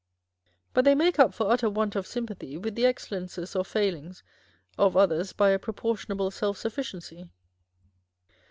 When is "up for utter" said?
1.19-1.69